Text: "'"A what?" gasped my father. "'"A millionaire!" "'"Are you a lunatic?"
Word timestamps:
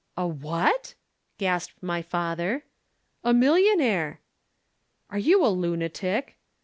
"'"A 0.17 0.25
what?" 0.27 0.95
gasped 1.37 1.75
my 1.83 2.01
father. 2.01 2.65
"'"A 3.23 3.35
millionaire!" 3.35 4.19
"'"Are 5.11 5.19
you 5.19 5.45
a 5.45 5.49
lunatic?" 5.49 6.39